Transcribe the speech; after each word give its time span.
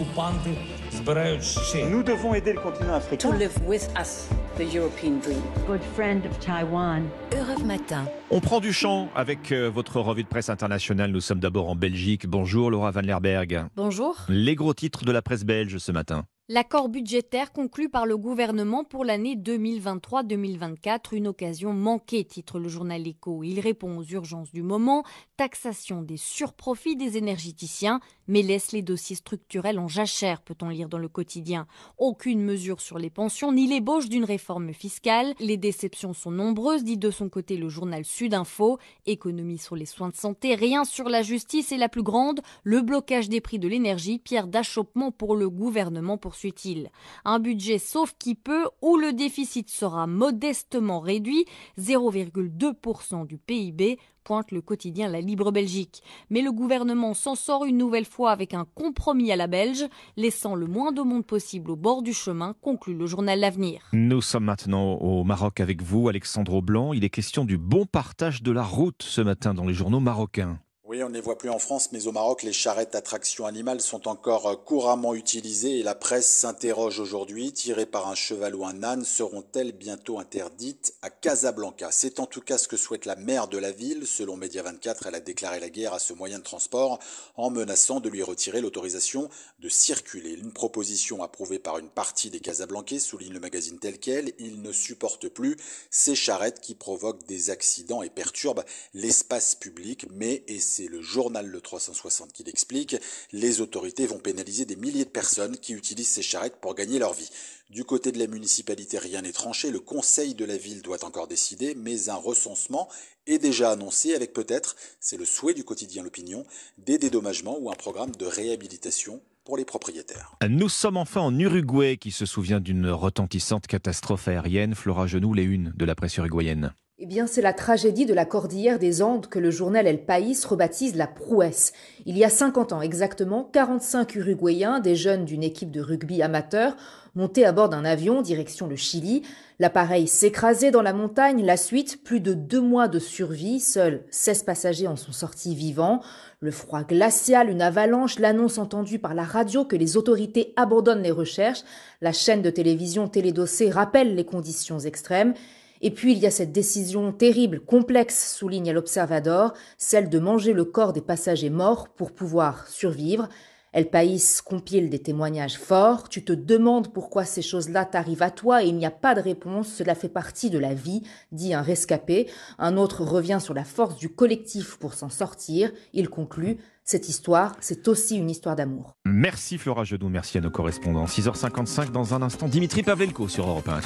окупанти 0.00 0.49
збирають 0.91 1.43
ще. 1.43 1.85
Nous 1.85 2.03
devons 2.03 2.33
aider 2.35 2.53
le 2.53 2.61
continent 2.61 2.95
africain. 3.01 3.31
to 3.31 3.37
live 3.37 3.55
with 3.67 3.85
us 4.01 4.11
the 4.57 4.75
European 4.77 5.19
dream. 5.25 5.41
good 5.67 5.81
friend 5.95 6.21
of 6.29 6.33
Taiwan. 6.39 7.01
Europe 7.39 7.63
Matin. 7.65 8.03
On 8.29 8.39
prend 8.39 8.59
du 8.59 8.73
champ 8.73 9.09
avec 9.15 9.51
euh, 9.51 9.69
votre 9.69 9.99
revue 9.99 10.23
de 10.23 10.27
presse 10.27 10.49
internationale. 10.49 11.11
Nous 11.11 11.21
sommes 11.21 11.39
d'abord 11.39 11.69
en 11.69 11.75
Belgique. 11.75 12.27
Bonjour 12.27 12.69
Laura 12.71 12.91
Van 12.91 13.01
Lerberg. 13.01 13.65
Bonjour. 13.75 14.13
Les 14.29 14.55
gros 14.55 14.73
titres 14.73 15.03
de 15.05 15.11
la 15.11 15.21
presse 15.21 15.43
belge 15.45 15.77
ce 15.77 15.91
matin. 15.91 16.25
L'accord 16.53 16.89
budgétaire 16.89 17.53
conclu 17.53 17.87
par 17.87 18.05
le 18.05 18.17
gouvernement 18.17 18.83
pour 18.83 19.05
l'année 19.05 19.37
2023-2024, 19.37 21.15
une 21.15 21.27
occasion 21.27 21.71
manquée, 21.71 22.25
titre 22.25 22.59
le 22.59 22.67
journal 22.67 23.07
Écho. 23.07 23.41
Il 23.41 23.61
répond 23.61 23.97
aux 23.97 24.03
urgences 24.03 24.51
du 24.51 24.61
moment, 24.61 25.05
taxation 25.37 26.01
des 26.01 26.17
surprofits 26.17 26.97
des 26.97 27.15
énergéticiens, 27.15 28.01
mais 28.27 28.41
laisse 28.41 28.73
les 28.73 28.81
dossiers 28.81 29.15
structurels 29.15 29.79
en 29.79 29.87
jachère, 29.87 30.41
peut-on 30.41 30.67
lire 30.67 30.89
dans 30.89 30.97
le 30.97 31.07
quotidien. 31.07 31.67
Aucune 31.97 32.43
mesure 32.43 32.81
sur 32.81 32.97
les 32.97 33.09
pensions, 33.09 33.53
ni 33.53 33.65
l'ébauche 33.65 34.09
d'une 34.09 34.25
réforme 34.25 34.73
fiscale. 34.73 35.33
Les 35.39 35.55
déceptions 35.55 36.13
sont 36.13 36.31
nombreuses, 36.31 36.83
dit 36.83 36.97
de 36.97 37.11
son 37.11 37.29
côté 37.29 37.55
le 37.55 37.69
journal 37.69 38.03
Sud 38.03 38.33
Info. 38.33 38.77
Économie 39.05 39.57
sur 39.57 39.77
les 39.77 39.85
soins 39.85 40.09
de 40.09 40.17
santé, 40.17 40.55
rien 40.55 40.83
sur 40.83 41.07
la 41.07 41.21
justice 41.21 41.71
et 41.71 41.77
la 41.77 41.87
plus 41.87 42.03
grande, 42.03 42.41
le 42.63 42.81
blocage 42.81 43.29
des 43.29 43.39
prix 43.39 43.57
de 43.57 43.69
l'énergie, 43.69 44.19
pierre 44.19 44.47
d'achoppement 44.47 45.13
pour 45.13 45.37
le 45.37 45.49
gouvernement, 45.49 46.17
poursuit-il. 46.41 46.89
Un 47.25 47.39
budget 47.39 47.77
sauf 47.77 48.13
qui 48.17 48.35
peut, 48.35 48.67
où 48.81 48.97
le 48.97 49.13
déficit 49.13 49.69
sera 49.69 50.07
modestement 50.07 50.99
réduit, 50.99 51.45
0,2% 51.79 53.27
du 53.27 53.37
PIB, 53.37 53.99
pointe 54.23 54.51
le 54.51 54.61
quotidien 54.61 55.07
La 55.07 55.21
Libre 55.21 55.51
Belgique. 55.51 56.01
Mais 56.29 56.41
le 56.41 56.51
gouvernement 56.51 57.13
s'en 57.13 57.35
sort 57.35 57.65
une 57.65 57.77
nouvelle 57.77 58.05
fois 58.05 58.31
avec 58.31 58.53
un 58.53 58.65
compromis 58.73 59.31
à 59.31 59.35
la 59.35 59.47
Belge, 59.47 59.85
laissant 60.17 60.55
le 60.55 60.65
moins 60.65 60.91
de 60.91 61.01
monde 61.01 61.25
possible 61.25 61.71
au 61.71 61.75
bord 61.75 62.01
du 62.01 62.13
chemin, 62.13 62.55
conclut 62.61 62.95
le 62.95 63.05
journal 63.05 63.39
L'Avenir. 63.39 63.81
Nous 63.93 64.21
sommes 64.21 64.45
maintenant 64.45 64.93
au 64.95 65.23
Maroc 65.23 65.59
avec 65.59 65.81
vous, 65.81 66.09
Alexandre 66.09 66.61
Blanc. 66.61 66.93
Il 66.93 67.03
est 67.03 67.09
question 67.09 67.45
du 67.45 67.57
bon 67.57 67.85
partage 67.85 68.41
de 68.41 68.51
la 68.51 68.63
route 68.63 69.03
ce 69.03 69.21
matin 69.21 69.53
dans 69.53 69.65
les 69.65 69.73
journaux 69.73 69.99
marocains. 69.99 70.59
Oui, 70.91 71.01
on 71.03 71.07
ne 71.07 71.13
les 71.13 71.21
voit 71.21 71.37
plus 71.37 71.49
en 71.49 71.57
France, 71.57 71.93
mais 71.93 72.05
au 72.07 72.11
Maroc, 72.11 72.43
les 72.43 72.51
charrettes 72.51 72.95
à 72.95 73.01
traction 73.01 73.45
animale 73.45 73.79
sont 73.79 74.09
encore 74.09 74.45
euh, 74.45 74.55
couramment 74.57 75.15
utilisées 75.15 75.79
et 75.79 75.83
la 75.83 75.95
presse 75.95 76.27
s'interroge 76.27 76.99
aujourd'hui. 76.99 77.53
Tirées 77.53 77.85
par 77.85 78.09
un 78.09 78.13
cheval 78.13 78.55
ou 78.55 78.65
un 78.65 78.83
âne, 78.83 79.05
seront-elles 79.05 79.71
bientôt 79.71 80.19
interdites 80.19 80.93
à 81.01 81.09
Casablanca? 81.09 81.91
C'est 81.91 82.19
en 82.19 82.25
tout 82.25 82.41
cas 82.41 82.57
ce 82.57 82.67
que 82.67 82.75
souhaite 82.75 83.05
la 83.05 83.15
maire 83.15 83.47
de 83.47 83.57
la 83.57 83.71
ville. 83.71 84.05
Selon 84.05 84.35
Média 84.35 84.63
24, 84.63 85.07
elle 85.07 85.15
a 85.15 85.21
déclaré 85.21 85.61
la 85.61 85.69
guerre 85.69 85.93
à 85.93 85.99
ce 85.99 86.11
moyen 86.11 86.39
de 86.39 86.43
transport 86.43 86.99
en 87.37 87.51
menaçant 87.51 88.01
de 88.01 88.09
lui 88.09 88.21
retirer 88.21 88.59
l'autorisation 88.59 89.29
de 89.61 89.69
circuler. 89.69 90.31
Une 90.33 90.51
proposition 90.51 91.23
approuvée 91.23 91.59
par 91.59 91.77
une 91.77 91.87
partie 91.87 92.31
des 92.31 92.41
Casablancais, 92.41 92.99
souligne 92.99 93.31
le 93.31 93.39
magazine 93.39 93.79
tel 93.79 93.97
quel. 93.97 94.33
Ils 94.39 94.61
ne 94.61 94.73
supportent 94.73 95.29
plus 95.29 95.55
ces 95.89 96.15
charrettes 96.15 96.59
qui 96.59 96.75
provoquent 96.75 97.25
des 97.27 97.49
accidents 97.49 98.03
et 98.03 98.09
perturbent 98.09 98.65
l'espace 98.93 99.55
public, 99.55 100.05
mais 100.11 100.43
et 100.49 100.59
c'est 100.81 100.87
le 100.87 101.01
journal 101.01 101.45
Le 101.45 101.61
360 101.61 102.33
qui 102.33 102.43
l'explique, 102.43 102.95
les 103.31 103.61
autorités 103.61 104.07
vont 104.07 104.17
pénaliser 104.17 104.65
des 104.65 104.75
milliers 104.75 105.05
de 105.05 105.09
personnes 105.09 105.57
qui 105.57 105.73
utilisent 105.73 106.09
ces 106.09 106.23
charrettes 106.23 106.59
pour 106.59 106.73
gagner 106.73 106.97
leur 106.97 107.13
vie. 107.13 107.29
Du 107.69 107.83
côté 107.83 108.11
de 108.11 108.17
la 108.17 108.25
municipalité, 108.25 108.97
rien 108.97 109.21
n'est 109.21 109.31
tranché, 109.31 109.69
le 109.69 109.79
conseil 109.79 110.33
de 110.33 110.43
la 110.43 110.57
ville 110.57 110.81
doit 110.81 111.05
encore 111.05 111.27
décider, 111.27 111.75
mais 111.75 112.09
un 112.09 112.15
recensement 112.15 112.89
est 113.27 113.37
déjà 113.37 113.71
annoncé 113.71 114.15
avec 114.15 114.33
peut-être, 114.33 114.75
c'est 114.99 115.17
le 115.17 115.25
souhait 115.25 115.53
du 115.53 115.63
quotidien 115.63 116.01
L'Opinion, 116.01 116.45
des 116.79 116.97
dédommagements 116.97 117.59
ou 117.59 117.69
un 117.69 117.75
programme 117.75 118.15
de 118.15 118.25
réhabilitation 118.25 119.21
pour 119.43 119.57
les 119.57 119.65
propriétaires. 119.65 120.35
Nous 120.47 120.69
sommes 120.69 120.97
enfin 120.97 121.21
en 121.21 121.37
Uruguay 121.37 121.97
qui 121.97 122.11
se 122.11 122.25
souvient 122.25 122.59
d'une 122.59 122.89
retentissante 122.89 123.67
catastrophe 123.67 124.27
aérienne. 124.27 124.73
Flora 124.73 125.05
Genoux, 125.05 125.33
les 125.33 125.43
unes 125.43 125.73
de 125.75 125.85
la 125.85 125.93
presse 125.93 126.17
uruguayenne. 126.17 126.73
Eh 127.03 127.07
bien, 127.07 127.25
c'est 127.25 127.41
la 127.41 127.51
tragédie 127.51 128.05
de 128.05 128.13
la 128.13 128.25
cordillère 128.25 128.77
des 128.77 129.01
Andes 129.01 129.25
que 129.25 129.39
le 129.39 129.49
journal 129.49 129.87
El 129.87 130.05
País 130.05 130.45
rebaptise 130.47 130.95
la 130.95 131.07
prouesse. 131.07 131.73
Il 132.05 132.15
y 132.15 132.23
a 132.23 132.29
50 132.29 132.73
ans 132.73 132.81
exactement, 132.83 133.49
45 133.53 134.13
Uruguayens, 134.13 134.79
des 134.79 134.95
jeunes 134.95 135.25
d'une 135.25 135.41
équipe 135.41 135.71
de 135.71 135.81
rugby 135.81 136.21
amateur, 136.21 136.75
montés 137.15 137.43
à 137.43 137.53
bord 137.53 137.69
d'un 137.69 137.85
avion 137.85 138.21
direction 138.21 138.67
le 138.67 138.75
Chili. 138.75 139.23
L'appareil 139.57 140.07
s'écrasait 140.07 140.69
dans 140.69 140.83
la 140.83 140.93
montagne. 140.93 141.43
La 141.43 141.57
suite, 141.57 142.03
plus 142.03 142.19
de 142.19 142.35
deux 142.35 142.61
mois 142.61 142.87
de 142.87 142.99
survie. 142.99 143.59
Seuls 143.59 144.03
16 144.11 144.43
passagers 144.43 144.87
en 144.87 144.95
sont 144.95 145.11
sortis 145.11 145.55
vivants. 145.55 146.01
Le 146.39 146.51
froid 146.51 146.83
glacial, 146.83 147.49
une 147.49 147.63
avalanche, 147.63 148.19
l'annonce 148.19 148.59
entendue 148.59 148.99
par 148.99 149.15
la 149.15 149.23
radio 149.23 149.65
que 149.65 149.75
les 149.75 149.97
autorités 149.97 150.53
abandonnent 150.55 151.01
les 151.01 151.09
recherches. 151.09 151.63
La 151.99 152.13
chaîne 152.13 152.43
de 152.43 152.51
télévision 152.51 153.07
Télédossé 153.07 153.71
rappelle 153.71 154.13
les 154.13 154.25
conditions 154.25 154.77
extrêmes. 154.77 155.33
Et 155.81 155.91
puis 155.91 156.13
il 156.13 156.19
y 156.19 156.27
a 156.27 156.31
cette 156.31 156.51
décision 156.51 157.11
terrible, 157.11 157.59
complexe, 157.59 158.35
souligne 158.35 158.71
l'Observador, 158.71 159.53
celle 159.77 160.09
de 160.09 160.19
manger 160.19 160.53
le 160.53 160.65
corps 160.65 160.93
des 160.93 161.01
passagers 161.01 161.49
morts 161.49 161.89
pour 161.89 162.11
pouvoir 162.11 162.67
survivre. 162.67 163.27
El 163.73 163.89
País 163.89 164.41
compile 164.43 164.89
des 164.89 164.99
témoignages 164.99 165.57
forts, 165.57 166.09
tu 166.09 166.25
te 166.25 166.33
demandes 166.33 166.91
pourquoi 166.91 167.23
ces 167.23 167.41
choses-là 167.41 167.85
t'arrivent 167.85 168.21
à 168.21 168.29
toi 168.29 168.63
et 168.63 168.67
il 168.67 168.75
n'y 168.75 168.85
a 168.85 168.91
pas 168.91 169.15
de 169.15 169.21
réponse, 169.21 169.69
cela 169.69 169.95
fait 169.95 170.09
partie 170.09 170.49
de 170.49 170.59
la 170.59 170.73
vie, 170.73 171.03
dit 171.31 171.53
un 171.53 171.61
rescapé. 171.61 172.29
Un 172.59 172.75
autre 172.75 173.05
revient 173.05 173.39
sur 173.41 173.53
la 173.53 173.63
force 173.63 173.95
du 173.95 174.09
collectif 174.09 174.75
pour 174.75 174.93
s'en 174.93 175.09
sortir. 175.09 175.71
Il 175.93 176.09
conclut, 176.09 176.57
cette 176.83 177.07
histoire, 177.07 177.55
c'est 177.61 177.87
aussi 177.87 178.17
une 178.17 178.29
histoire 178.29 178.57
d'amour. 178.57 178.97
Merci 179.05 179.57
Flora 179.57 179.85
Genoux, 179.85 180.09
merci 180.09 180.37
à 180.37 180.41
nos 180.41 180.51
correspondants. 180.51 181.05
6h55 181.05 181.91
dans 181.91 182.13
un 182.13 182.21
instant, 182.21 182.49
Dimitri 182.49 182.83
Pavlenko 182.83 183.29
sur 183.29 183.47
Europe 183.47 183.69
1. 183.69 183.79